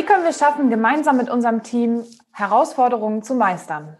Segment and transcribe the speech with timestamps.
[0.00, 3.98] Wie können wir schaffen, gemeinsam mit unserem Team Herausforderungen zu meistern?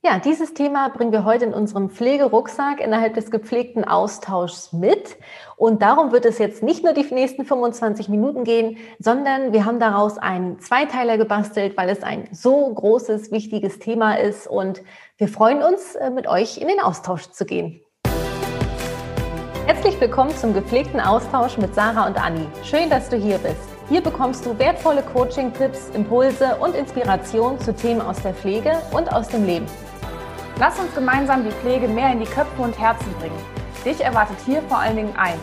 [0.00, 5.16] Ja, dieses Thema bringen wir heute in unserem Pflegerucksack innerhalb des gepflegten Austauschs mit.
[5.56, 9.80] Und darum wird es jetzt nicht nur die nächsten 25 Minuten gehen, sondern wir haben
[9.80, 14.46] daraus einen Zweiteiler gebastelt, weil es ein so großes, wichtiges Thema ist.
[14.46, 14.82] Und
[15.16, 17.80] wir freuen uns, äh, mit euch in den Austausch zu gehen.
[19.66, 22.46] Herzlich willkommen zum gepflegten Austausch mit Sarah und Anni.
[22.62, 23.71] Schön, dass du hier bist.
[23.92, 29.28] Hier bekommst du wertvolle Coaching-Tipps, Impulse und Inspiration zu Themen aus der Pflege und aus
[29.28, 29.66] dem Leben.
[30.58, 33.36] Lass uns gemeinsam die Pflege mehr in die Köpfe und Herzen bringen.
[33.84, 35.36] Dich erwartet hier vor allen Dingen eins: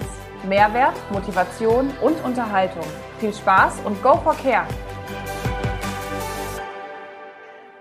[0.47, 2.85] Mehrwert, Motivation und Unterhaltung.
[3.19, 4.65] Viel Spaß und go for care!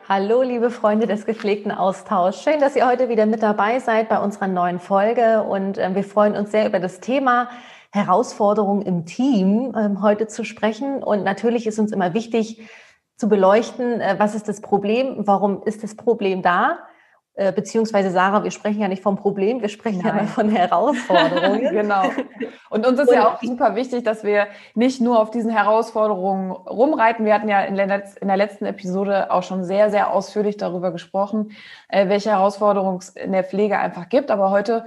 [0.07, 2.43] Hallo, liebe Freunde des gepflegten Austauschs.
[2.43, 6.05] Schön, dass ihr heute wieder mit dabei seid bei unserer neuen Folge und äh, wir
[6.05, 7.49] freuen uns sehr über das Thema
[7.91, 11.03] Herausforderungen im Team äh, heute zu sprechen.
[11.03, 12.69] Und natürlich ist uns immer wichtig
[13.17, 16.79] zu beleuchten, äh, was ist das Problem, warum ist das Problem da
[17.39, 20.17] äh, beziehungsweise Sarah, wir sprechen ja nicht vom Problem, wir sprechen Nein.
[20.17, 21.61] ja von Herausforderungen.
[21.71, 22.11] genau.
[22.69, 26.51] Und uns ist und ja auch super wichtig, dass wir nicht nur auf diesen Herausforderungen
[26.51, 27.25] rumreiten.
[27.25, 30.91] Wir hatten ja in der, in der letzten Episode auch schon sehr, sehr ausführlich darüber
[30.91, 31.53] gesprochen,
[31.89, 34.33] äh, welche Herausforderungen es in der Pflege einfach gibt.
[34.33, 34.85] Aber heute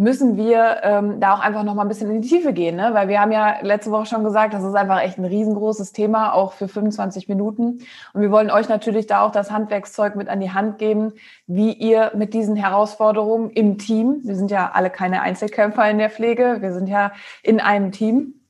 [0.00, 2.94] müssen wir ähm, da auch einfach noch mal ein bisschen in die Tiefe gehen, ne?
[2.94, 6.32] weil wir haben ja letzte Woche schon gesagt, das ist einfach echt ein riesengroßes Thema,
[6.32, 7.80] auch für 25 Minuten.
[8.14, 11.12] Und wir wollen euch natürlich da auch das Handwerkszeug mit an die Hand geben,
[11.46, 16.08] wie ihr mit diesen Herausforderungen im Team, wir sind ja alle keine Einzelkämpfer in der
[16.08, 17.12] Pflege, wir sind ja
[17.42, 18.40] in einem Team,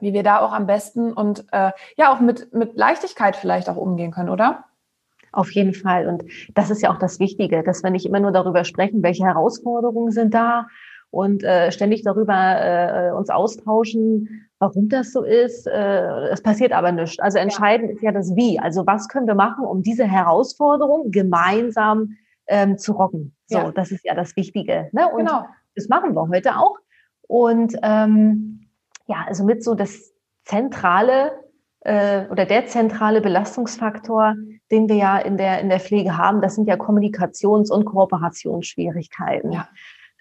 [0.00, 3.76] wie wir da auch am besten und äh, ja auch mit, mit Leichtigkeit vielleicht auch
[3.76, 4.64] umgehen können, oder?
[5.32, 6.08] Auf jeden Fall.
[6.08, 9.24] Und das ist ja auch das Wichtige, dass wir nicht immer nur darüber sprechen, welche
[9.24, 10.66] Herausforderungen sind da
[11.14, 15.66] und äh, ständig darüber äh, uns austauschen, warum das so ist.
[15.66, 17.20] Äh, es passiert aber nichts.
[17.20, 17.94] Also entscheidend ja.
[17.94, 18.58] ist ja das Wie.
[18.58, 22.16] Also was können wir machen, um diese Herausforderung gemeinsam
[22.48, 23.32] ähm, zu rocken?
[23.46, 23.70] So, ja.
[23.70, 24.88] das ist ja das Wichtige.
[24.90, 25.08] Ne?
[25.08, 25.46] Und genau.
[25.76, 26.78] das machen wir heute auch.
[27.28, 28.66] Und ähm,
[29.06, 30.12] ja, also mit so das
[30.44, 31.30] zentrale
[31.80, 34.34] äh, oder der zentrale Belastungsfaktor,
[34.72, 39.52] den wir ja in der in der Pflege haben, das sind ja Kommunikations- und Kooperationsschwierigkeiten.
[39.52, 39.68] Ja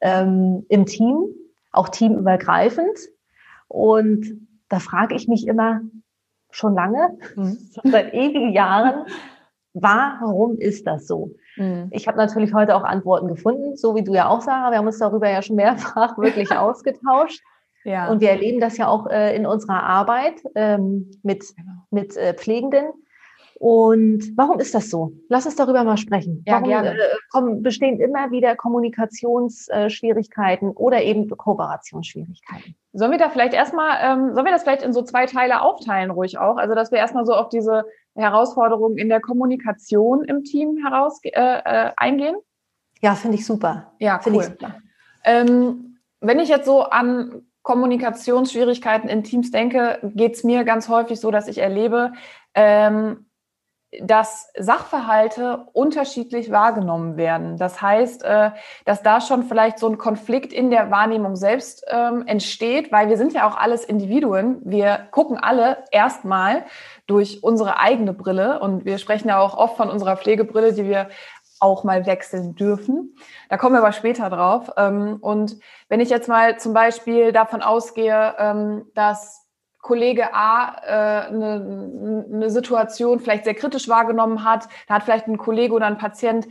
[0.03, 1.25] ähm, im Team,
[1.72, 3.00] auch teamübergreifend.
[3.68, 5.81] Und da frage ich mich immer
[6.52, 7.58] schon lange, mhm.
[7.84, 9.06] seit ewigen Jahren,
[9.74, 11.31] warum ist das so?
[11.56, 11.88] Mhm.
[11.91, 14.72] Ich habe natürlich heute auch Antworten gefunden, so wie du ja auch, Sarah.
[14.72, 17.41] Wir haben uns darüber ja schon mehrfach wirklich ausgetauscht.
[17.85, 18.09] Ja.
[18.09, 21.72] Und wir erleben das ja auch äh, in unserer Arbeit ähm, mit, genau.
[21.91, 22.85] mit äh, Pflegenden,
[23.63, 25.13] und warum ist das so?
[25.29, 26.44] Lass uns darüber mal sprechen.
[26.46, 27.00] Ja, warum gerne.
[27.00, 32.75] Äh, kommen, bestehen immer wieder Kommunikationsschwierigkeiten oder eben Kooperationsschwierigkeiten?
[32.91, 36.12] Sollen wir da vielleicht erstmal, ähm, sollen wir das vielleicht in so zwei Teile aufteilen,
[36.12, 36.57] ruhig auch?
[36.57, 37.85] Also, dass wir erstmal so auf diese
[38.16, 42.35] Herausforderungen in der Kommunikation im Team heraus äh, äh, eingehen?
[43.00, 43.94] Ja, finde ich super.
[43.97, 44.41] Ja, cool.
[44.41, 44.75] Ich super.
[45.23, 51.22] Ähm, wenn ich jetzt so an Kommunikationsschwierigkeiten in Teams denke, geht es mir ganz häufig
[51.22, 52.12] so, dass ich erlebe,
[52.56, 53.25] ähm,
[54.01, 57.57] dass Sachverhalte unterschiedlich wahrgenommen werden.
[57.57, 58.51] Das heißt, äh,
[58.85, 63.17] dass da schon vielleicht so ein Konflikt in der Wahrnehmung selbst ähm, entsteht, weil wir
[63.17, 64.61] sind ja auch alles Individuen.
[64.63, 66.65] Wir gucken alle erstmal
[67.07, 71.09] durch unsere eigene Brille und wir sprechen ja auch oft von unserer Pflegebrille, die wir
[71.59, 73.15] auch mal wechseln dürfen.
[73.49, 74.71] Da kommen wir aber später drauf.
[74.77, 79.42] Ähm, und wenn ich jetzt mal zum Beispiel davon ausgehe, ähm, dass
[79.83, 85.38] Kollege A äh, eine, eine Situation vielleicht sehr kritisch wahrgenommen hat, da hat vielleicht ein
[85.38, 86.47] Kollege oder ein Patient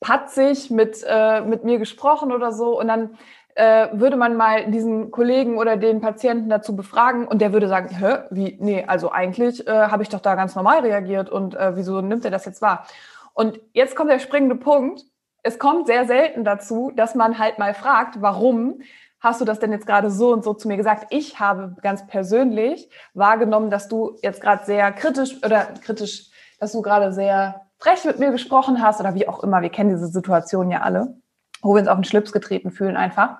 [0.00, 3.18] patzig mit, äh, mit mir gesprochen oder so und dann
[3.56, 7.88] äh, würde man mal diesen Kollegen oder den Patienten dazu befragen und der würde sagen,
[7.88, 11.76] hä, wie, nee, also eigentlich äh, habe ich doch da ganz normal reagiert und äh,
[11.76, 12.86] wieso nimmt er das jetzt wahr?
[13.32, 15.02] Und jetzt kommt der springende Punkt.
[15.42, 18.80] Es kommt sehr selten dazu, dass man halt mal fragt, warum
[19.24, 21.06] hast du das denn jetzt gerade so und so zu mir gesagt?
[21.08, 26.30] Ich habe ganz persönlich wahrgenommen, dass du jetzt gerade sehr kritisch oder kritisch,
[26.60, 29.62] dass du gerade sehr frech mit mir gesprochen hast oder wie auch immer.
[29.62, 31.16] Wir kennen diese Situation ja alle,
[31.62, 33.38] wo wir uns auf den Schlips getreten fühlen einfach.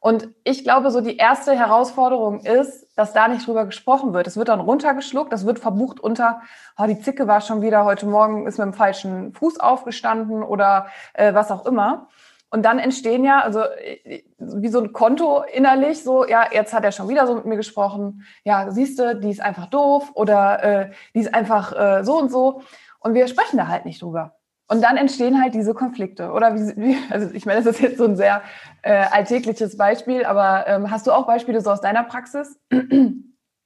[0.00, 4.26] Und ich glaube, so die erste Herausforderung ist, dass da nicht drüber gesprochen wird.
[4.26, 6.42] Es wird dann runtergeschluckt, das wird verbucht unter,
[6.76, 10.86] oh, die Zicke war schon wieder heute Morgen, ist mit dem falschen Fuß aufgestanden oder
[11.14, 12.08] äh, was auch immer.
[12.52, 16.84] Und dann entstehen ja, also äh, wie so ein Konto innerlich, so, ja, jetzt hat
[16.84, 20.62] er schon wieder so mit mir gesprochen, ja, siehst du, die ist einfach doof oder
[20.62, 22.60] äh, die ist einfach äh, so und so.
[23.00, 24.36] Und wir sprechen da halt nicht drüber.
[24.68, 26.30] Und dann entstehen halt diese Konflikte.
[26.30, 28.42] Oder wie, wie also ich meine, das ist jetzt so ein sehr
[28.82, 32.60] äh, alltägliches Beispiel, aber ähm, hast du auch Beispiele so aus deiner Praxis?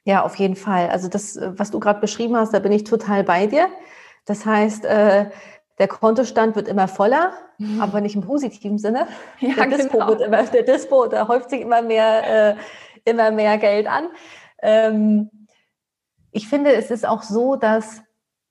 [0.05, 0.87] Ja, auf jeden Fall.
[0.87, 3.67] Also das, was du gerade beschrieben hast, da bin ich total bei dir.
[4.23, 5.25] Das heißt, äh,
[5.79, 7.81] der Kontostand wird immer voller, mhm.
[7.81, 9.07] aber nicht im positiven Sinne.
[9.39, 10.07] Ja, der Dispo genau.
[10.07, 12.55] wird immer, der Dispo, da häuft sich immer mehr, äh,
[13.05, 14.07] immer mehr Geld an.
[14.61, 15.29] Ähm,
[16.31, 18.01] ich finde, es ist auch so, dass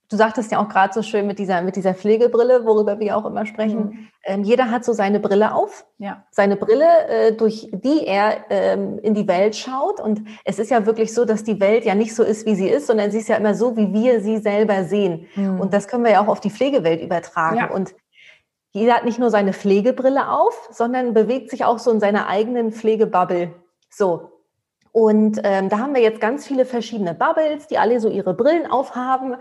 [0.08, 3.24] du sagtest ja auch gerade so schön mit dieser, mit dieser Pflegebrille, worüber wir auch
[3.24, 3.78] immer sprechen.
[3.78, 4.08] Mhm.
[4.24, 6.24] Ähm, jeder hat so seine Brille auf, ja.
[6.30, 10.00] seine Brille, äh, durch die er ähm, in die Welt schaut.
[10.00, 12.68] Und es ist ja wirklich so, dass die Welt ja nicht so ist, wie sie
[12.68, 15.26] ist, sondern sie ist ja immer so, wie wir sie selber sehen.
[15.34, 15.60] Mhm.
[15.60, 17.58] Und das können wir ja auch auf die Pflegewelt übertragen.
[17.58, 17.70] Ja.
[17.70, 17.94] Und
[18.72, 22.72] jeder hat nicht nur seine Pflegebrille auf, sondern bewegt sich auch so in seiner eigenen
[22.72, 23.52] Pflegebubble.
[23.90, 24.36] So,
[24.96, 28.64] und ähm, da haben wir jetzt ganz viele verschiedene Bubbles, die alle so ihre Brillen
[28.64, 29.36] aufhaben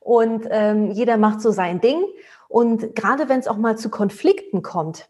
[0.00, 2.02] und ähm, jeder macht so sein Ding.
[2.48, 5.08] Und gerade wenn es auch mal zu Konflikten kommt,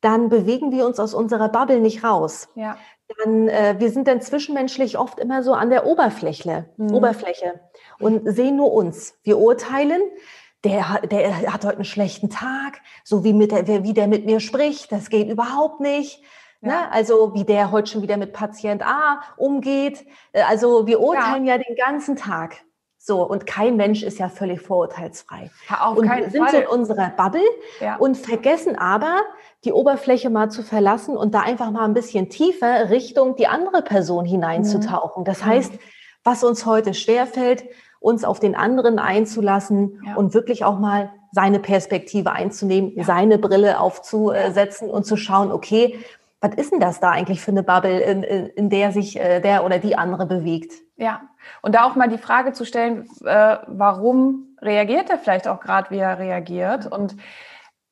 [0.00, 2.48] dann bewegen wir uns aus unserer Bubble nicht raus.
[2.54, 2.76] Ja.
[3.24, 6.94] Dann, äh, wir sind dann zwischenmenschlich oft immer so an der Oberfläche, mhm.
[6.94, 7.60] Oberfläche
[7.98, 9.14] und sehen nur uns.
[9.24, 10.00] Wir urteilen,
[10.64, 14.40] der, der hat heute einen schlechten Tag, so wie, mit der, wie der mit mir
[14.40, 16.22] spricht, das geht überhaupt nicht.
[16.60, 16.68] Ja.
[16.68, 16.92] Ne?
[16.92, 20.06] Also wie der heute schon wieder mit Patient A umgeht.
[20.32, 22.62] Äh, also wir urteilen ja, ja den ganzen Tag.
[23.02, 25.50] So, und kein Mensch ist ja völlig vorurteilsfrei.
[25.70, 26.50] Ja, auf und wir sind Fall.
[26.50, 27.40] so in unserer Bubble
[27.80, 27.96] ja.
[27.96, 29.22] und vergessen aber,
[29.64, 33.80] die Oberfläche mal zu verlassen und da einfach mal ein bisschen tiefer Richtung die andere
[33.80, 35.24] Person hineinzutauchen.
[35.24, 35.46] Das mhm.
[35.46, 35.72] heißt,
[36.24, 37.64] was uns heute schwerfällt,
[38.00, 40.16] uns auf den anderen einzulassen ja.
[40.16, 45.98] und wirklich auch mal seine Perspektive einzunehmen, seine Brille aufzusetzen und zu schauen, okay,
[46.42, 49.40] was ist denn das da eigentlich für eine Bubble, in, in, in der sich äh,
[49.40, 50.72] der oder die andere bewegt?
[51.00, 51.22] Ja,
[51.62, 55.90] und da auch mal die Frage zu stellen, äh, warum reagiert er vielleicht auch gerade,
[55.90, 56.92] wie er reagiert?
[56.92, 57.16] Und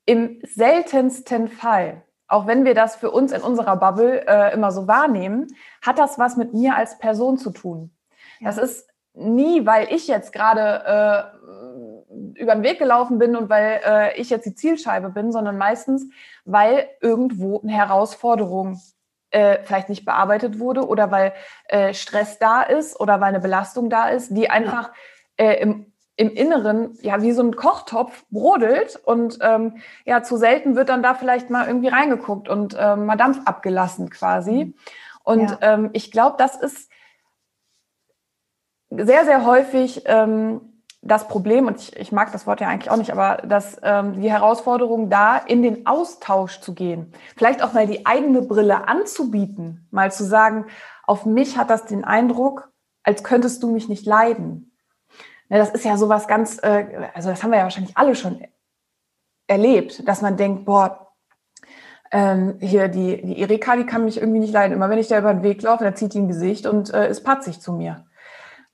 [0.05, 4.87] im seltensten Fall, auch wenn wir das für uns in unserer Bubble äh, immer so
[4.87, 5.47] wahrnehmen,
[5.81, 7.93] hat das was mit mir als Person zu tun.
[8.41, 8.49] Ja.
[8.49, 13.81] Das ist nie, weil ich jetzt gerade äh, über den Weg gelaufen bin und weil
[13.87, 16.07] äh, ich jetzt die Zielscheibe bin, sondern meistens,
[16.45, 18.79] weil irgendwo eine Herausforderung
[19.31, 21.33] äh, vielleicht nicht bearbeitet wurde oder weil
[21.69, 24.93] äh, Stress da ist oder weil eine Belastung da ist, die einfach
[25.37, 30.77] äh, im, im Inneren ja wie so ein Kochtopf brodelt und ähm, ja zu selten
[30.77, 34.65] wird dann da vielleicht mal irgendwie reingeguckt und ähm, mal Dampf abgelassen quasi.
[34.65, 34.75] Mhm.
[35.25, 35.59] Und ja.
[35.61, 36.91] ähm, ich glaube, das ist
[38.91, 42.97] sehr, sehr häufig ähm, das Problem, und ich, ich mag das Wort ja eigentlich auch
[42.97, 47.87] nicht, aber dass ähm, die Herausforderung da, in den Austausch zu gehen, vielleicht auch mal
[47.87, 50.67] die eigene Brille anzubieten, mal zu sagen,
[51.07, 52.71] auf mich hat das den Eindruck,
[53.05, 54.77] als könntest du mich nicht leiden.
[55.49, 58.45] Ne, das ist ja sowas ganz, äh, also das haben wir ja wahrscheinlich alle schon
[59.47, 61.09] erlebt, dass man denkt, boah,
[62.11, 64.75] ähm, hier die, die Erika, die kann mich irgendwie nicht leiden.
[64.75, 67.09] Immer wenn ich da über den Weg laufe, dann zieht die ein Gesicht und äh,
[67.09, 68.07] ist patzig zu mir.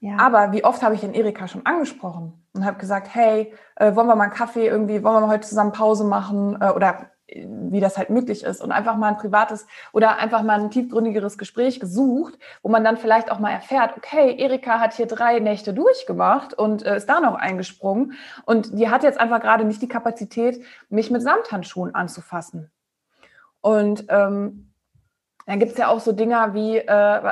[0.05, 0.19] Ja.
[0.19, 4.07] Aber wie oft habe ich den Erika schon angesprochen und habe gesagt, hey, äh, wollen
[4.07, 7.47] wir mal einen Kaffee irgendwie, wollen wir mal heute zusammen Pause machen äh, oder äh,
[7.49, 11.39] wie das halt möglich ist und einfach mal ein privates oder einfach mal ein tiefgründigeres
[11.39, 15.73] Gespräch gesucht, wo man dann vielleicht auch mal erfährt, okay, Erika hat hier drei Nächte
[15.73, 18.13] durchgemacht und äh, ist da noch eingesprungen
[18.45, 22.71] und die hat jetzt einfach gerade nicht die Kapazität, mich mit Samthandschuhen anzufassen.
[23.63, 24.74] Und ähm,
[25.47, 26.87] dann gibt es ja auch so Dinger wie, äh,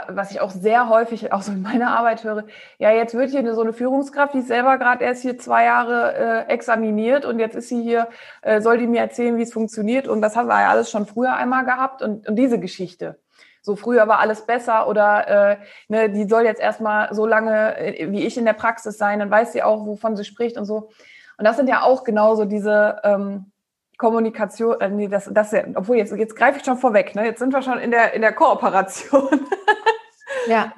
[0.09, 2.45] was ich auch sehr häufig auch so in meiner Arbeit höre,
[2.79, 6.47] ja, jetzt wird hier so eine Führungskraft, die ist selber gerade erst hier zwei Jahre
[6.49, 8.09] äh, examiniert und jetzt ist sie hier,
[8.43, 10.09] äh, soll die mir erzählen, wie es funktioniert.
[10.09, 13.19] Und das haben wir ja alles schon früher einmal gehabt und, und diese Geschichte.
[13.63, 15.57] So früher war alles besser oder äh,
[15.89, 19.31] ne, die soll jetzt erstmal so lange äh, wie ich in der Praxis sein, dann
[19.31, 20.91] weiß sie auch, wovon sie spricht und so.
[21.39, 23.52] Und das sind ja auch genauso diese ähm,
[24.03, 27.25] Kommunikation, äh, nee, das, das, obwohl jetzt, jetzt greife ich schon vorweg, ne?
[27.25, 29.47] jetzt sind wir schon in der, in der Kooperation.
[30.49, 30.73] ja,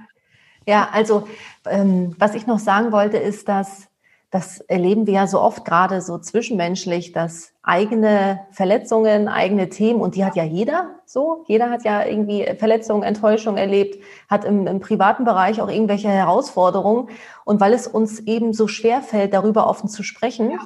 [0.66, 1.26] ja, also
[1.66, 3.88] ähm, was ich noch sagen wollte, ist, dass
[4.30, 10.16] das erleben wir ja so oft gerade so zwischenmenschlich, dass eigene Verletzungen, eigene Themen, und
[10.16, 14.80] die hat ja jeder so, jeder hat ja irgendwie Verletzungen, Enttäuschungen erlebt, hat im, im
[14.80, 17.08] privaten Bereich auch irgendwelche Herausforderungen.
[17.44, 20.58] Und weil es uns eben so schwer fällt, darüber offen zu sprechen, ja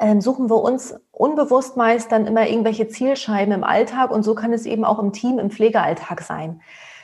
[0.00, 4.52] ähm, suchen wir uns unbewusst meist dann immer irgendwelche Zielscheiben im Alltag und so kann
[4.52, 6.62] es eben auch im Team, im Pflegealltag sein,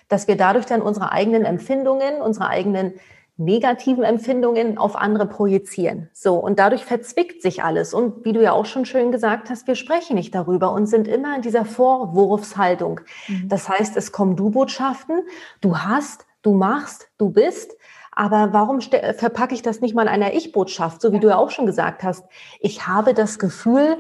[0.09, 2.95] dass wir dadurch dann unsere eigenen Empfindungen, unsere eigenen
[3.39, 6.09] negativen Empfindungen auf andere projizieren.
[6.15, 7.93] So, und dadurch verzwickt sich alles.
[7.93, 11.07] Und wie du ja auch schon schön gesagt hast, wir sprechen nicht darüber und sind
[11.07, 13.01] immer in dieser Vorwurfshaltung.
[13.29, 13.49] Mhm.
[13.49, 15.21] Das heißt, es kommen Du-Botschaften,
[15.61, 17.76] du hast, du machst, du bist.
[18.17, 21.51] Aber warum verpacke ich das nicht mal in einer Ich-Botschaft, so wie du ja auch
[21.51, 22.25] schon gesagt hast?
[22.61, 23.99] Ich habe das Gefühl,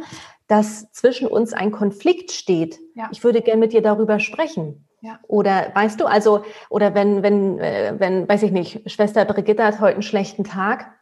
[0.48, 2.78] dass zwischen uns ein Konflikt steht.
[2.94, 3.08] Ja.
[3.12, 4.88] Ich würde gerne mit dir darüber sprechen.
[5.02, 5.18] Ja.
[5.28, 9.80] Oder weißt du, also, oder wenn, wenn, äh, wenn, weiß ich nicht, Schwester Brigitte hat
[9.80, 10.92] heute einen schlechten Tag,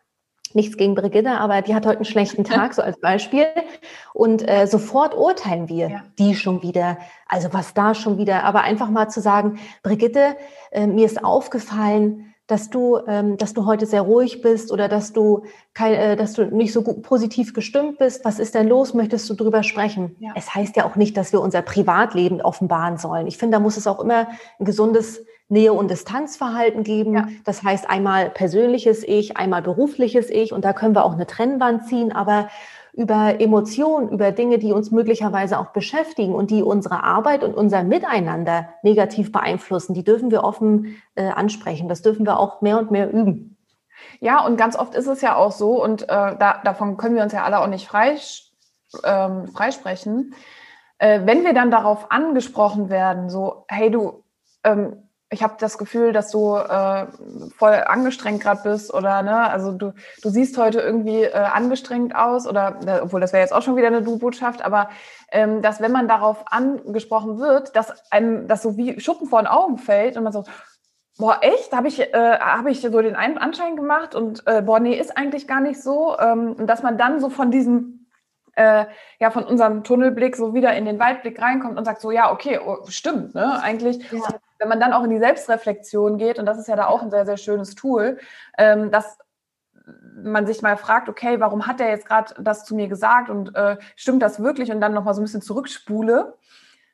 [0.53, 3.47] nichts gegen Brigitte, aber die hat heute einen schlechten Tag, so als Beispiel.
[4.13, 6.03] Und äh, sofort urteilen wir, ja.
[6.19, 10.37] die schon wieder, also was da schon wieder, aber einfach mal zu sagen, Brigitte,
[10.73, 15.13] äh, mir ist aufgefallen, dass du, ähm, dass du heute sehr ruhig bist oder dass
[15.13, 18.25] du, kein, äh, dass du nicht so gut, positiv gestimmt bist.
[18.25, 18.93] Was ist denn los?
[18.93, 20.17] Möchtest du drüber sprechen?
[20.21, 20.33] Ja.
[20.35, 23.27] Es heißt ja auch nicht, dass wir unser Privatleben offenbaren sollen.
[23.27, 27.15] Ich finde, da muss es auch immer ein gesundes Nähe- und Distanzverhalten geben.
[27.15, 27.29] Ja.
[27.45, 31.87] Das heißt einmal persönliches Ich, einmal berufliches Ich und da können wir auch eine Trennwand
[31.87, 32.49] ziehen, aber
[32.97, 37.83] über Emotionen, über Dinge, die uns möglicherweise auch beschäftigen und die unsere Arbeit und unser
[37.83, 41.89] Miteinander negativ beeinflussen, die dürfen wir offen äh, ansprechen.
[41.89, 43.57] Das dürfen wir auch mehr und mehr üben.
[44.21, 47.23] Ja, und ganz oft ist es ja auch so, und äh, da, davon können wir
[47.23, 48.17] uns ja alle auch nicht frei,
[49.03, 50.35] ähm, freisprechen,
[50.99, 54.23] äh, wenn wir dann darauf angesprochen werden, so, hey du,
[54.63, 55.04] ähm,
[55.35, 57.07] ich habe das Gefühl, dass du äh,
[57.59, 62.47] voll angestrengt gerade bist oder ne, also du, du siehst heute irgendwie äh, angestrengt aus
[62.47, 64.89] oder äh, obwohl das wäre jetzt auch schon wieder eine Du-Botschaft, aber
[65.33, 69.49] ähm, dass wenn man darauf angesprochen wird, dass einem das so wie Schuppen vor den
[69.49, 70.45] Augen fällt und man so
[71.17, 71.73] Boah, echt?
[71.73, 75.47] Habe ich, äh, hab ich so den Anschein gemacht und äh, boah, nee, ist eigentlich
[75.47, 76.19] gar nicht so.
[76.19, 78.09] Ähm, dass man dann so von diesem
[78.57, 78.87] äh,
[79.21, 82.59] ja von unserem Tunnelblick so wieder in den Waldblick reinkommt und sagt so, ja, okay,
[82.59, 83.63] oh, stimmt, ne?
[83.63, 86.87] Eigentlich ja wenn man dann auch in die Selbstreflexion geht, und das ist ja da
[86.87, 88.19] auch ein sehr, sehr schönes Tool,
[88.57, 89.19] ähm, dass
[90.17, 93.55] man sich mal fragt, okay, warum hat er jetzt gerade das zu mir gesagt und
[93.55, 94.73] äh, stimmt das wirklich?
[94.73, 96.39] Und dann nochmal so ein bisschen zurückspule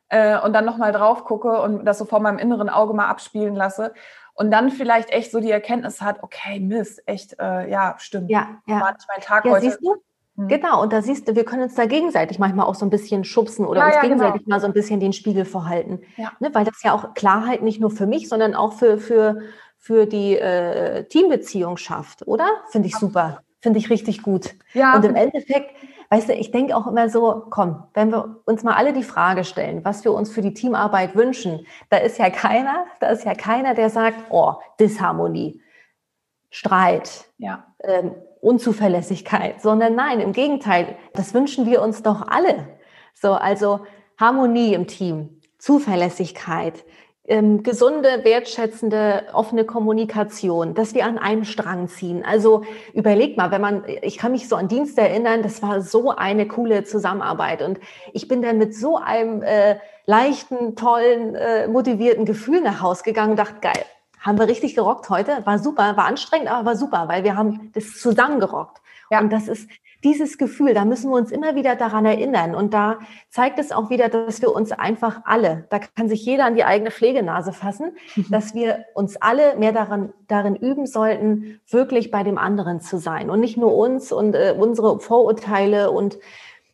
[0.09, 3.55] äh, und dann nochmal drauf gucke und das so vor meinem inneren Auge mal abspielen
[3.55, 3.95] lasse.
[4.35, 8.31] Und dann vielleicht echt so die Erkenntnis hat, okay, Mist, echt, äh, ja, stimmt.
[8.31, 8.81] Ja, ja.
[8.81, 9.67] War nicht mein Tag ja, heute.
[9.67, 10.03] Siehst du?
[10.41, 10.49] Mhm.
[10.49, 13.25] Genau, und da siehst du, wir können uns da gegenseitig manchmal auch so ein bisschen
[13.25, 14.15] schubsen oder ja, uns ja, genau.
[14.15, 14.57] gegenseitig genau.
[14.57, 16.01] mal so ein bisschen den Spiegel vorhalten.
[16.17, 16.33] Ja.
[16.41, 19.41] Ne, weil das ja auch Klarheit nicht nur für mich, sondern auch für, für,
[19.77, 22.49] für die äh, Teambeziehung schafft, oder?
[22.71, 23.43] Finde ich super.
[23.61, 24.55] Finde ich richtig gut.
[24.73, 24.97] Ja.
[24.97, 25.75] Und im Endeffekt,
[26.09, 29.45] weißt du, ich denke auch immer so, komm, wenn wir uns mal alle die Frage
[29.45, 33.35] stellen, was wir uns für die Teamarbeit wünschen, da ist ja keiner, da ist ja
[33.35, 35.61] keiner, der sagt, oh, Disharmonie,
[36.49, 37.67] Streit, ja.
[37.85, 42.69] ähm, Unzuverlässigkeit, sondern nein, im Gegenteil, das wünschen wir uns doch alle.
[43.15, 43.81] So, also
[44.19, 46.85] Harmonie im Team, Zuverlässigkeit,
[47.31, 52.25] ähm, gesunde, wertschätzende, offene Kommunikation, dass wir an einem Strang ziehen.
[52.25, 56.11] Also überleg mal, wenn man, ich kann mich so an Dienste erinnern, das war so
[56.11, 57.79] eine coole Zusammenarbeit und
[58.13, 63.33] ich bin dann mit so einem äh, leichten, tollen, äh, motivierten Gefühl nach Hause gegangen
[63.33, 63.85] und dachte, geil,
[64.21, 65.45] haben wir richtig gerockt heute.
[65.45, 68.81] War super, war anstrengend, aber war super, weil wir haben das zusammen gerockt.
[69.11, 69.21] Ja.
[69.21, 69.69] Und das ist
[70.05, 72.55] dieses Gefühl, da müssen wir uns immer wieder daran erinnern.
[72.55, 72.99] Und da
[73.29, 76.65] zeigt es auch wieder, dass wir uns einfach alle, da kann sich jeder an die
[76.65, 78.27] eigene Pflegenase fassen, mhm.
[78.31, 83.31] dass wir uns alle mehr daran, darin üben sollten, wirklich bei dem anderen zu sein.
[83.31, 86.19] Und nicht nur uns und äh, unsere Vorurteile und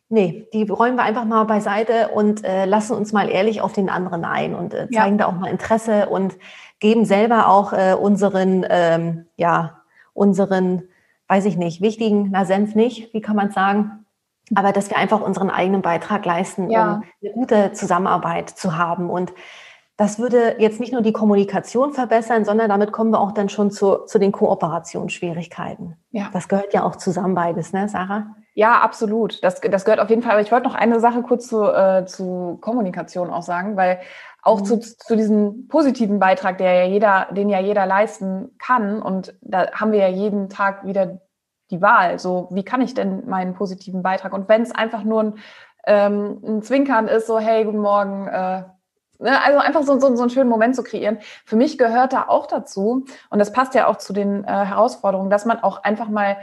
[0.09, 3.89] Nee, die räumen wir einfach mal beiseite und äh, lassen uns mal ehrlich auf den
[3.89, 5.25] anderen ein und äh, zeigen ja.
[5.25, 6.37] da auch mal Interesse und
[6.79, 9.81] geben selber auch äh, unseren, ähm, ja,
[10.13, 10.83] unseren,
[11.27, 14.05] weiß ich nicht, wichtigen, na Senf nicht, wie kann man sagen,
[14.55, 16.95] aber dass wir einfach unseren eigenen Beitrag leisten, ja.
[16.95, 19.09] um eine gute Zusammenarbeit zu haben.
[19.09, 19.33] Und
[19.97, 23.71] das würde jetzt nicht nur die Kommunikation verbessern, sondern damit kommen wir auch dann schon
[23.71, 25.97] zu, zu den Kooperationsschwierigkeiten.
[26.11, 26.29] Ja.
[26.31, 28.35] Das gehört ja auch zusammen beides, ne, Sarah?
[28.57, 29.43] Ja, absolut.
[29.43, 30.31] Das, das gehört auf jeden Fall.
[30.31, 33.99] Aber ich wollte noch eine Sache kurz zu, äh, zu Kommunikation auch sagen, weil
[34.41, 34.65] auch mhm.
[34.65, 38.99] zu, zu diesem positiven Beitrag, der ja jeder, den ja jeder leisten kann.
[38.99, 41.21] Und da haben wir ja jeden Tag wieder
[41.69, 42.17] die Wahl.
[42.17, 44.33] So, wie kann ich denn meinen positiven Beitrag?
[44.33, 45.33] Und wenn es einfach nur ein,
[45.85, 48.63] ähm, ein Zwinkern ist, so, hey, guten Morgen, äh,
[49.19, 51.19] ne, also einfach so, so, so einen schönen Moment zu kreieren.
[51.45, 55.29] Für mich gehört da auch dazu, und das passt ja auch zu den äh, Herausforderungen,
[55.29, 56.37] dass man auch einfach mal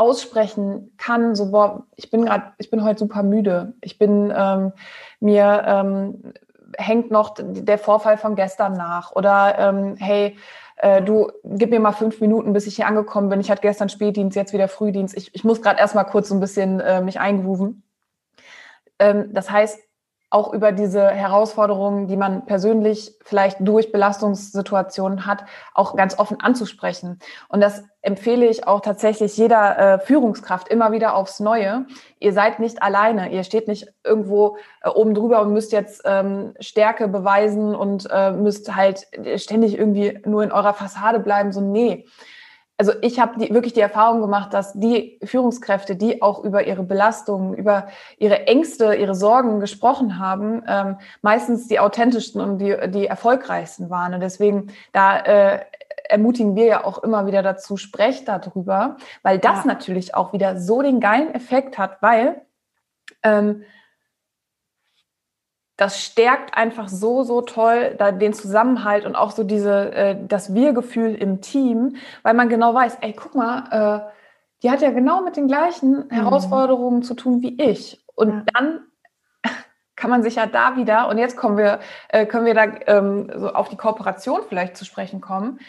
[0.00, 3.74] aussprechen kann, so boah, ich bin gerade, ich bin heute super müde.
[3.82, 4.72] Ich bin ähm,
[5.20, 6.32] mir ähm,
[6.78, 9.12] hängt noch der Vorfall von gestern nach.
[9.12, 10.38] Oder ähm, hey,
[10.76, 13.40] äh, du gib mir mal fünf Minuten, bis ich hier angekommen bin.
[13.40, 15.14] Ich hatte gestern Spätdienst, jetzt wieder Frühdienst.
[15.14, 17.82] Ich, ich muss gerade erstmal kurz so ein bisschen äh, mich eingrooven.
[18.98, 19.80] Ähm, das heißt,
[20.30, 25.44] auch über diese Herausforderungen, die man persönlich vielleicht durch Belastungssituationen hat,
[25.74, 27.18] auch ganz offen anzusprechen.
[27.48, 31.84] Und das empfehle ich auch tatsächlich jeder äh, Führungskraft immer wieder aufs Neue.
[32.20, 33.32] Ihr seid nicht alleine.
[33.32, 38.30] Ihr steht nicht irgendwo äh, oben drüber und müsst jetzt ähm, Stärke beweisen und äh,
[38.30, 41.52] müsst halt ständig irgendwie nur in eurer Fassade bleiben.
[41.52, 42.06] So, nee.
[42.80, 46.82] Also ich habe die, wirklich die Erfahrung gemacht, dass die Führungskräfte, die auch über ihre
[46.82, 53.06] Belastungen, über ihre Ängste, ihre Sorgen gesprochen haben, ähm, meistens die authentischsten und die, die
[53.06, 54.14] erfolgreichsten waren.
[54.14, 55.60] Und deswegen, da äh,
[56.08, 59.66] ermutigen wir ja auch immer wieder dazu, sprecht darüber, weil das ja.
[59.66, 62.40] natürlich auch wieder so den geilen Effekt hat, weil
[63.22, 63.62] ähm,
[65.80, 70.52] das stärkt einfach so, so toll da den Zusammenhalt und auch so diese, äh, das
[70.52, 74.10] Wir-Gefühl im Team, weil man genau weiß, ey, guck mal, äh,
[74.62, 76.10] die hat ja genau mit den gleichen mhm.
[76.10, 78.04] Herausforderungen zu tun wie ich.
[78.14, 78.42] Und ja.
[78.52, 78.80] dann
[79.96, 83.32] kann man sich ja da wieder, und jetzt kommen wir, äh, können wir da ähm,
[83.34, 85.60] so auf die Kooperation vielleicht zu sprechen kommen,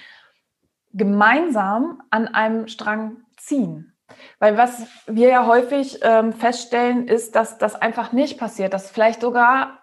[0.91, 3.95] gemeinsam an einem Strang ziehen.
[4.39, 9.21] Weil was wir ja häufig ähm, feststellen, ist, dass das einfach nicht passiert, dass vielleicht
[9.21, 9.80] sogar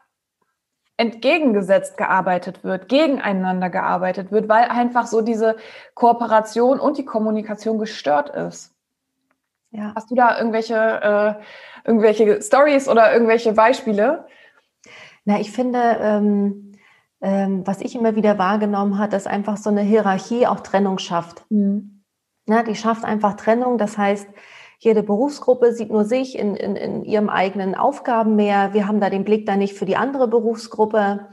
[0.99, 5.57] entgegengesetzt gearbeitet wird, gegeneinander gearbeitet wird, weil einfach so diese
[5.95, 8.75] Kooperation und die Kommunikation gestört ist.
[9.71, 9.93] Ja.
[9.95, 14.27] Hast du da irgendwelche, äh, irgendwelche Stories oder irgendwelche Beispiele?
[15.25, 16.73] Na, ich finde, ähm,
[17.21, 21.45] ähm, was ich immer wieder wahrgenommen habe, dass einfach so eine Hierarchie auch Trennung schafft.
[21.51, 22.03] Mhm.
[22.47, 23.79] Na, die schafft einfach Trennung.
[23.79, 24.29] Das heißt,
[24.79, 28.73] jede Berufsgruppe sieht nur sich in, in, in ihrem eigenen Aufgaben mehr.
[28.73, 31.27] Wir haben da den Blick dann nicht für die andere Berufsgruppe.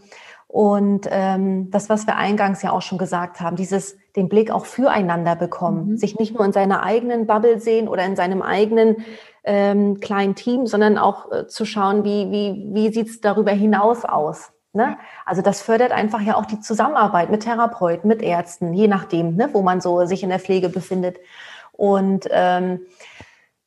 [0.48, 4.66] Und ähm, das, was wir eingangs ja auch schon gesagt haben, dieses den Blick auch
[4.66, 5.98] füreinander bekommen, mhm.
[5.98, 8.98] sich nicht nur in seiner eigenen Bubble sehen oder in seinem eigenen
[9.44, 14.54] ähm, kleinen Team, sondern auch äh, zu schauen, wie, wie, wie sieht's darüber hinaus aus.
[14.74, 14.98] Ne?
[15.26, 19.50] Also das fördert einfach ja auch die Zusammenarbeit mit Therapeuten, mit Ärzten, je nachdem, ne,
[19.54, 21.18] wo man so sich in der Pflege befindet.
[21.72, 22.82] Und ähm,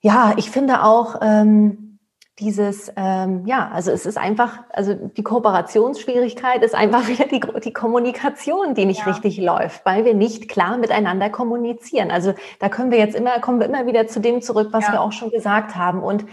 [0.00, 1.98] ja, ich finde auch ähm,
[2.38, 7.72] dieses, ähm, ja, also es ist einfach, also die Kooperationsschwierigkeit ist einfach wieder die, die
[7.72, 9.06] Kommunikation, die nicht ja.
[9.06, 12.10] richtig läuft, weil wir nicht klar miteinander kommunizieren.
[12.10, 14.92] Also da können wir jetzt immer, kommen wir immer wieder zu dem zurück, was ja.
[14.92, 16.02] wir auch schon gesagt haben.
[16.02, 16.26] Und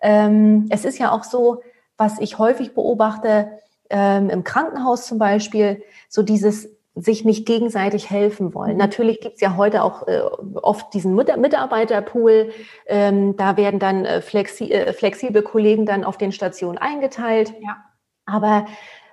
[0.00, 1.62] ähm, es ist ja auch so,
[1.96, 3.50] was ich häufig beobachte,
[3.90, 8.72] ähm, im Krankenhaus zum Beispiel, so dieses sich nicht gegenseitig helfen wollen.
[8.72, 8.78] Mhm.
[8.78, 10.20] Natürlich gibt's ja heute auch äh,
[10.54, 12.52] oft diesen Mitarbeiterpool.
[12.86, 17.54] Ähm, da werden dann äh, flexi äh, flexible Kollegen dann auf den Stationen eingeteilt.
[17.60, 17.76] Ja.
[18.26, 18.66] Aber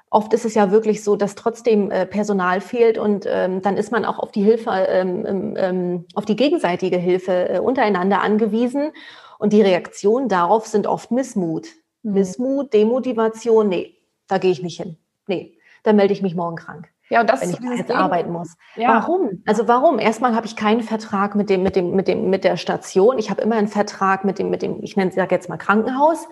[0.10, 3.92] oft ist es ja wirklich so, dass trotzdem äh, Personal fehlt und ähm, dann ist
[3.92, 8.92] man auch auf die Hilfe, ähm, ähm, ähm auf die gegenseitige Hilfe äh, untereinander angewiesen.
[9.38, 11.68] Und die Reaktionen darauf sind oft Missmut.
[12.04, 12.14] Mhm.
[12.14, 13.96] Missmut, Demotivation, nee,
[14.28, 14.98] da gehe ich nicht hin.
[15.28, 16.90] Nee, da melde ich mich morgen krank.
[17.10, 17.96] Ja, und das wenn ich jetzt Ding.
[17.96, 18.56] arbeiten muss.
[18.76, 18.90] Ja.
[18.96, 19.44] Warum?
[19.46, 20.00] Also warum?
[20.00, 23.18] Erstmal habe ich keinen Vertrag mit dem, mit dem, mit dem, mit der Station.
[23.18, 26.28] Ich habe immer einen Vertrag mit dem, mit dem, ich nenne es jetzt mal Krankenhaus.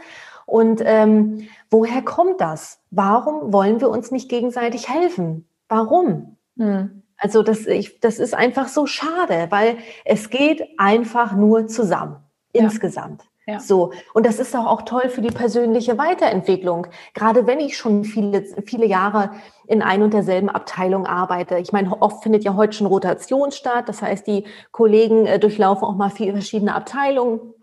[0.46, 2.80] Und ähm, woher kommt das?
[2.92, 5.48] Warum wollen wir uns nicht gegenseitig helfen?
[5.68, 6.38] Warum?
[6.58, 7.04] Hm.
[7.18, 12.18] Also das, ich, das ist einfach so schade, weil es geht einfach nur zusammen,
[12.54, 12.64] ja.
[12.64, 13.24] insgesamt.
[13.48, 13.62] Ja.
[13.62, 13.94] So.
[14.14, 16.88] Und das ist auch, toll für die persönliche Weiterentwicklung.
[17.14, 19.32] Gerade wenn ich schon viele, viele Jahre
[19.68, 21.58] in ein und derselben Abteilung arbeite.
[21.58, 23.88] Ich meine, oft findet ja heute schon Rotation statt.
[23.88, 27.54] Das heißt, die Kollegen äh, durchlaufen auch mal viele verschiedene Abteilungen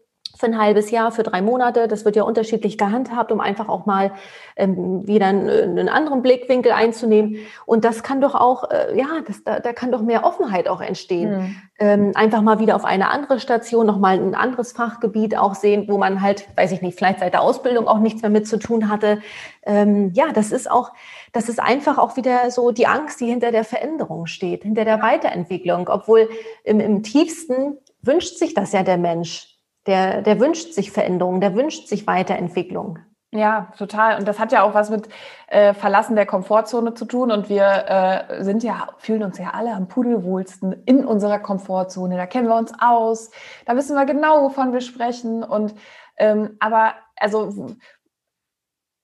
[0.44, 1.88] für ein halbes Jahr, für drei Monate.
[1.88, 4.12] Das wird ja unterschiedlich gehandhabt, um einfach auch mal
[4.56, 7.36] ähm, wieder einen, einen, anderen Blickwinkel einzunehmen.
[7.64, 10.82] Und das kann doch auch, äh, ja, das, da, da kann doch mehr Offenheit auch
[10.82, 11.30] entstehen.
[11.30, 11.56] Mhm.
[11.78, 15.96] Ähm, einfach mal wieder auf eine andere Station, nochmal ein anderes Fachgebiet auch sehen, wo
[15.96, 18.90] man halt, weiß ich nicht, vielleicht seit der Ausbildung auch nichts mehr mit zu tun
[18.90, 19.20] hatte.
[19.64, 20.92] Ähm, ja, das ist auch,
[21.32, 25.00] das ist einfach auch wieder so die Angst, die hinter der Veränderung steht, hinter der
[25.00, 25.88] Weiterentwicklung.
[25.88, 26.28] Obwohl
[26.64, 29.53] im, im tiefsten wünscht sich das ja der Mensch
[29.86, 32.98] der, der wünscht sich Veränderung, der wünscht sich Weiterentwicklung.
[33.32, 34.16] Ja, total.
[34.16, 35.08] Und das hat ja auch was mit
[35.48, 37.32] äh, Verlassen der Komfortzone zu tun.
[37.32, 42.16] Und wir äh, sind ja, fühlen uns ja alle am pudelwohlsten in unserer Komfortzone.
[42.16, 43.32] Da kennen wir uns aus.
[43.66, 45.42] Da wissen wir genau, wovon wir sprechen.
[45.42, 45.74] Und
[46.16, 47.74] ähm, aber also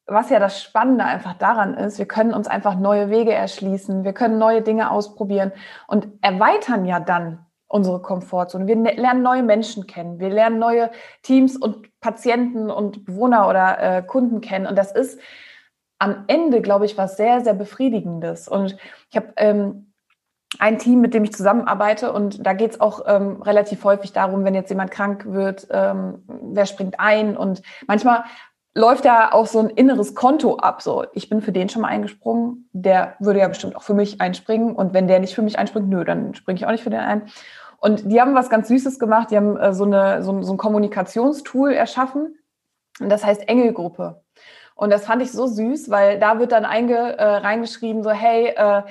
[0.06, 4.12] was ja das Spannende einfach daran ist, wir können uns einfach neue Wege erschließen, wir
[4.12, 5.52] können neue Dinge ausprobieren
[5.86, 8.66] und erweitern ja dann unsere Komfortzone.
[8.66, 10.18] Wir ne-, lernen neue Menschen kennen.
[10.18, 10.90] Wir lernen neue
[11.22, 14.66] Teams und Patienten und Bewohner oder äh, Kunden kennen.
[14.66, 15.20] Und das ist
[15.98, 18.48] am Ende, glaube ich, was sehr, sehr Befriedigendes.
[18.48, 18.76] Und
[19.10, 19.92] ich habe ähm,
[20.58, 24.44] ein Team, mit dem ich zusammenarbeite und da geht es auch ähm, relativ häufig darum,
[24.44, 28.24] wenn jetzt jemand krank wird, ähm, wer springt ein und manchmal
[28.74, 30.82] läuft da auch so ein inneres Konto ab.
[30.82, 34.20] So, ich bin für den schon mal eingesprungen, der würde ja bestimmt auch für mich
[34.20, 36.90] einspringen und wenn der nicht für mich einspringt, nö, dann springe ich auch nicht für
[36.90, 37.22] den ein.
[37.78, 39.30] Und die haben was ganz Süßes gemacht.
[39.30, 42.36] Die haben äh, so, eine, so, so ein Kommunikationstool erschaffen.
[43.00, 44.22] Und das heißt Engelgruppe.
[44.74, 48.48] Und das fand ich so süß, weil da wird dann einge, äh, reingeschrieben, so, hey,
[48.56, 48.82] äh,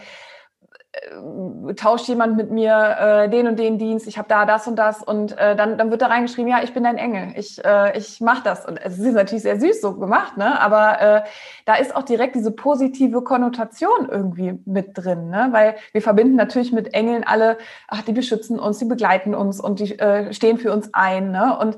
[1.76, 5.02] tauscht jemand mit mir äh, den und den Dienst, ich habe da das und das
[5.02, 8.22] und äh, dann, dann wird da reingeschrieben, ja, ich bin dein Engel, ich, äh, ich
[8.22, 8.66] mache das.
[8.66, 10.60] Und es ist natürlich sehr süß so gemacht, ne?
[10.60, 11.22] aber äh,
[11.66, 15.50] da ist auch direkt diese positive Konnotation irgendwie mit drin, ne?
[15.52, 17.58] weil wir verbinden natürlich mit Engeln alle,
[17.88, 21.32] ach, die beschützen uns, die begleiten uns und die äh, stehen für uns ein.
[21.32, 21.58] Ne?
[21.58, 21.78] Und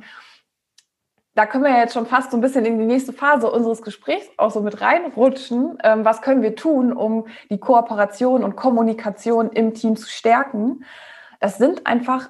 [1.33, 4.27] da können wir jetzt schon fast so ein bisschen in die nächste Phase unseres Gesprächs
[4.37, 5.77] auch so mit reinrutschen.
[5.83, 10.83] Ähm, was können wir tun, um die Kooperation und Kommunikation im Team zu stärken?
[11.39, 12.29] Das sind einfach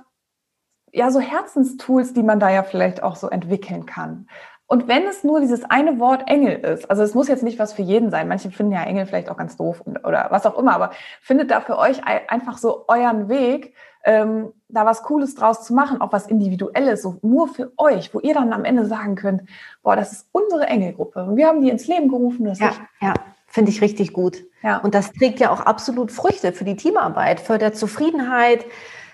[0.92, 4.28] ja so Herzenstools, die man da ja vielleicht auch so entwickeln kann.
[4.72, 7.74] Und wenn es nur dieses eine Wort Engel ist, also es muss jetzt nicht was
[7.74, 10.74] für jeden sein, manche finden ja Engel vielleicht auch ganz doof oder was auch immer,
[10.74, 13.74] aber findet da für euch einfach so euren Weg,
[14.06, 18.22] ähm, da was Cooles draus zu machen, auch was Individuelles, so nur für euch, wo
[18.22, 19.42] ihr dann am Ende sagen könnt,
[19.84, 21.26] boah, das ist unsere Engelgruppe.
[21.26, 22.46] Und wir haben die ins Leben gerufen.
[22.46, 23.14] Das ja, ja,
[23.48, 24.42] finde ich richtig gut.
[24.64, 24.78] Ja.
[24.78, 28.64] Und das trägt ja auch absolut Früchte für die Teamarbeit, fördert Zufriedenheit.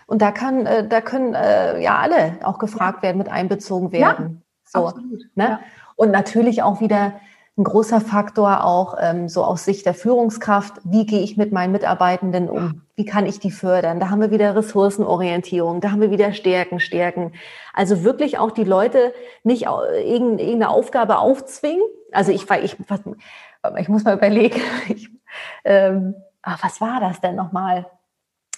[0.06, 4.26] Und da kann, äh, da können äh, ja alle auch gefragt werden, mit einbezogen werden.
[4.36, 5.26] Ja, so, absolut.
[5.36, 5.44] Ne?
[5.44, 5.60] Ja.
[5.96, 7.14] Und natürlich auch wieder
[7.58, 10.74] ein großer Faktor auch ähm, so aus Sicht der Führungskraft.
[10.84, 12.84] Wie gehe ich mit meinen Mitarbeitenden um?
[12.96, 14.00] Wie kann ich die fördern?
[14.00, 17.34] Da haben wir wieder Ressourcenorientierung, da haben wir wieder Stärken, Stärken.
[17.74, 19.12] Also wirklich auch die Leute
[19.44, 21.84] nicht irgendeine Aufgabe aufzwingen.
[22.12, 22.78] Also ich, ich,
[23.78, 25.10] ich muss mal überlegen, ich,
[25.66, 27.88] ähm, ach, was war das denn nochmal?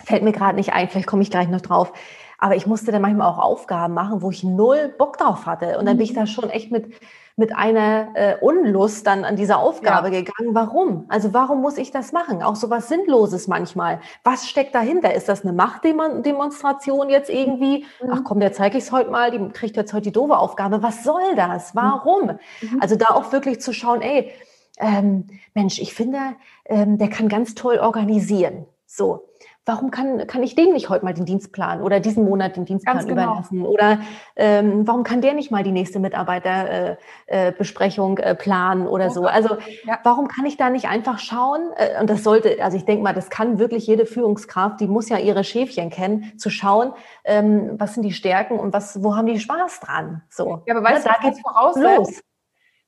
[0.04, 1.94] Fällt mir gerade nicht ein, vielleicht komme ich gleich noch drauf.
[2.40, 5.78] Aber ich musste dann manchmal auch Aufgaben machen, wo ich null Bock drauf hatte.
[5.78, 6.94] Und dann bin ich da schon echt mit
[7.40, 10.20] mit einer äh, Unlust dann an diese Aufgabe ja.
[10.20, 10.54] gegangen.
[10.54, 11.06] Warum?
[11.08, 12.44] Also warum muss ich das machen?
[12.44, 14.02] Auch so was Sinnloses manchmal.
[14.26, 15.14] Was steckt dahinter?
[15.14, 17.86] Ist das eine Machtdemonstration jetzt irgendwie?
[18.04, 18.10] Mhm.
[18.12, 20.84] Ach komm, der zeige ich es heute mal, die kriegt jetzt heute die doofe Aufgabe.
[20.84, 21.74] Was soll das?
[21.76, 22.40] Warum?
[22.62, 22.82] Mhm.
[22.82, 24.34] Also da auch wirklich zu schauen, ey,
[24.78, 26.20] ähm, Mensch, ich finde,
[26.66, 28.66] ähm, der kann ganz toll organisieren.
[28.86, 29.30] So,
[29.70, 33.06] warum kann, kann ich dem nicht heute mal den Dienstplan oder diesen Monat den Dienstplan
[33.06, 33.12] genau.
[33.12, 33.64] überlassen?
[33.64, 34.00] Oder
[34.36, 39.28] ähm, warum kann der nicht mal die nächste Mitarbeiterbesprechung äh, äh, planen oder so?
[39.28, 40.00] Also ja.
[40.04, 41.70] warum kann ich da nicht einfach schauen?
[41.76, 45.08] Äh, und das sollte, also ich denke mal, das kann wirklich jede Führungskraft, die muss
[45.08, 49.28] ja ihre Schäfchen kennen, zu schauen, ähm, was sind die Stärken und was, wo haben
[49.28, 50.24] die Spaß dran?
[50.32, 50.64] So.
[50.66, 51.76] Ja, aber weißt ja, du, da geht's voraus.
[51.78, 52.24] Los.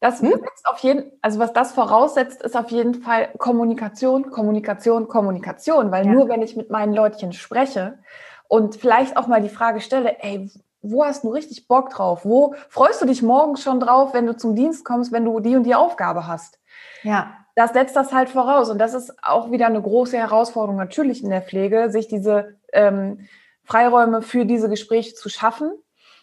[0.01, 0.33] Das hm?
[0.63, 6.11] auf jeden, also was das voraussetzt, ist auf jeden Fall Kommunikation, Kommunikation, Kommunikation, weil ja.
[6.11, 7.99] nur wenn ich mit meinen Leutchen spreche
[8.47, 10.49] und vielleicht auch mal die Frage stelle, ey,
[10.81, 12.25] wo hast du richtig Bock drauf?
[12.25, 15.55] Wo freust du dich morgen schon drauf, wenn du zum Dienst kommst, wenn du die
[15.55, 16.59] und die Aufgabe hast?
[17.03, 17.37] Ja.
[17.53, 18.71] Das setzt das halt voraus.
[18.71, 23.27] Und das ist auch wieder eine große Herausforderung natürlich in der Pflege, sich diese ähm,
[23.65, 25.71] Freiräume für diese Gespräche zu schaffen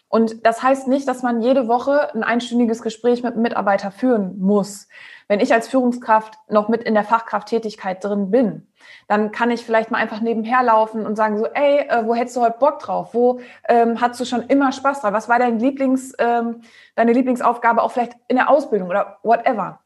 [0.09, 4.39] und das heißt nicht, dass man jede Woche ein einstündiges Gespräch mit einem Mitarbeiter führen
[4.39, 4.87] muss.
[5.27, 8.67] Wenn ich als Führungskraft noch mit in der Fachkrafttätigkeit drin bin,
[9.07, 12.35] dann kann ich vielleicht mal einfach nebenher laufen und sagen so, ey, äh, wo hättest
[12.35, 13.13] du heute Bock drauf?
[13.13, 15.13] Wo ähm, hast du schon immer Spaß drauf?
[15.13, 16.61] Was war dein Lieblings, ähm,
[16.95, 19.81] deine Lieblingsaufgabe auch vielleicht in der Ausbildung oder whatever?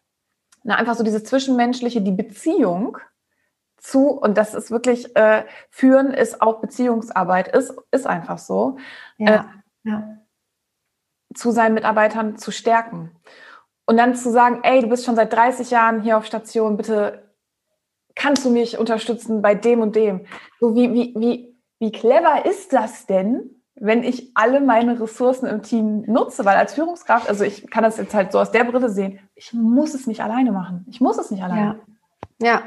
[0.63, 2.97] Na, einfach so diese zwischenmenschliche, die Beziehung
[3.75, 8.77] zu, und das ist wirklich, äh, führen ist auch Beziehungsarbeit, ist, ist einfach so.
[9.17, 9.35] Ja.
[9.35, 9.43] Äh,
[9.83, 10.17] ja.
[11.33, 13.11] zu seinen Mitarbeitern zu stärken.
[13.85, 17.33] Und dann zu sagen, ey, du bist schon seit 30 Jahren hier auf Station, bitte
[18.15, 20.25] kannst du mich unterstützen bei dem und dem.
[20.59, 25.63] So wie, wie, wie, wie clever ist das denn, wenn ich alle meine Ressourcen im
[25.63, 26.45] Team nutze?
[26.45, 29.51] Weil als Führungskraft, also ich kann das jetzt halt so aus der Brille sehen, ich
[29.53, 30.85] muss es nicht alleine machen.
[30.89, 31.79] Ich muss es nicht alleine.
[32.39, 32.47] Ja.
[32.47, 32.63] ja.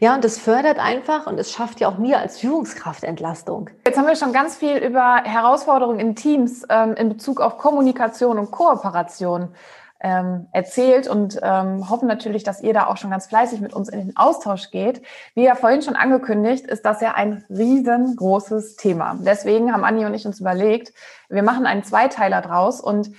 [0.00, 3.70] Ja, und das fördert einfach und es schafft ja auch mir als Führungskraft Entlastung.
[3.86, 8.38] Jetzt haben wir schon ganz viel über Herausforderungen in Teams ähm, in Bezug auf Kommunikation
[8.38, 9.48] und Kooperation
[10.00, 13.88] ähm, erzählt und ähm, hoffen natürlich, dass ihr da auch schon ganz fleißig mit uns
[13.88, 15.00] in den Austausch geht.
[15.34, 19.16] Wie ja vorhin schon angekündigt, ist das ja ein riesengroßes Thema.
[19.20, 20.92] Deswegen haben Anni und ich uns überlegt,
[21.28, 23.10] wir machen einen Zweiteiler draus und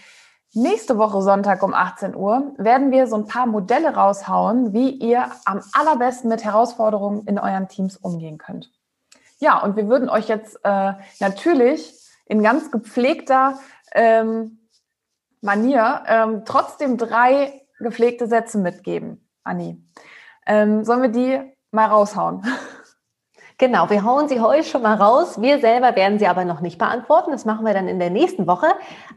[0.57, 5.29] Nächste Woche Sonntag um 18 Uhr werden wir so ein paar Modelle raushauen, wie ihr
[5.45, 8.71] am allerbesten mit Herausforderungen in euren Teams umgehen könnt.
[9.37, 11.93] Ja, und wir würden euch jetzt äh, natürlich
[12.25, 13.59] in ganz gepflegter
[13.93, 14.67] ähm,
[15.41, 19.29] Manier ähm, trotzdem drei gepflegte Sätze mitgeben.
[19.43, 19.79] Anni,
[20.47, 22.41] ähm, sollen wir die mal raushauen?
[23.59, 25.41] Genau, wir hauen sie heute schon mal raus.
[25.41, 27.31] Wir selber werden sie aber noch nicht beantworten.
[27.31, 28.67] Das machen wir dann in der nächsten Woche.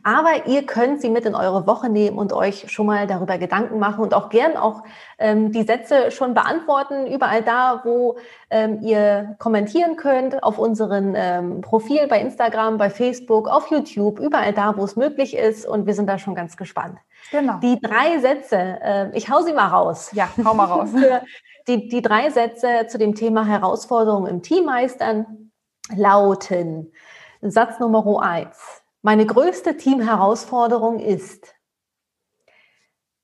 [0.02, 3.78] Aber ihr könnt sie mit in eure Woche nehmen und euch schon mal darüber Gedanken
[3.78, 4.82] machen und auch gern auch
[5.18, 7.06] ähm, die Sätze schon beantworten.
[7.06, 8.16] Überall da, wo
[8.48, 14.54] ähm, ihr kommentieren könnt, auf unseren ähm, Profil bei Instagram, bei Facebook, auf YouTube, überall
[14.54, 15.66] da, wo es möglich ist.
[15.66, 16.96] Und wir sind da schon ganz gespannt.
[17.30, 17.58] Genau.
[17.58, 20.10] Die drei Sätze, äh, ich hau sie mal raus.
[20.12, 20.90] Ja, hau mal raus.
[21.68, 25.50] die, die drei Sätze zu dem Thema Herausforderungen im Team meistern
[25.94, 26.92] lauten.
[27.40, 28.82] Satz Nummer eins.
[29.02, 31.54] Meine größte Teamherausforderung ist.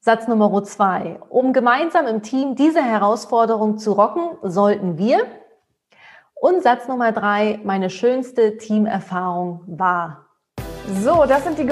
[0.00, 1.20] Satz Nummer zwei.
[1.28, 5.26] Um gemeinsam im Team diese Herausforderung zu rocken, sollten wir.
[6.34, 7.60] Und Satz Nummer drei.
[7.64, 10.26] Meine schönste Teamerfahrung war.
[11.02, 11.66] So, das sind die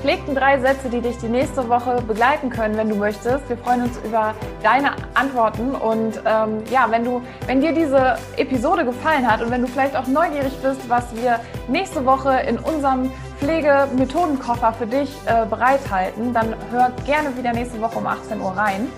[0.00, 3.46] gepflegten drei Sätze, die dich die nächste Woche begleiten können, wenn du möchtest.
[3.50, 8.86] Wir freuen uns über deine Antworten und ähm, ja, wenn du, wenn dir diese Episode
[8.86, 13.10] gefallen hat und wenn du vielleicht auch neugierig bist, was wir nächste Woche in unserem
[13.40, 18.88] Pflegemethodenkoffer für dich äh, bereithalten, dann hör gerne wieder nächste Woche um 18 Uhr rein.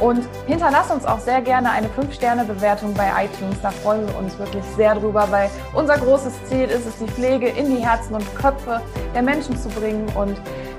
[0.00, 3.60] Und hinterlass uns auch sehr gerne eine 5-Sterne-Bewertung bei iTunes.
[3.62, 7.48] Da freuen wir uns wirklich sehr drüber, weil unser großes Ziel ist es, die Pflege
[7.48, 8.80] in die Herzen und Köpfe
[9.14, 10.06] der Menschen zu bringen.
[10.16, 10.36] Und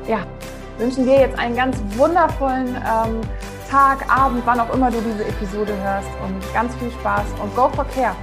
[0.08, 0.20] ja,
[0.78, 3.22] wünschen dir jetzt einen ganz wundervollen ähm,
[3.70, 6.10] Tag, Abend, wann auch immer du diese Episode hörst.
[6.26, 8.16] Und ganz viel Spaß und go for care!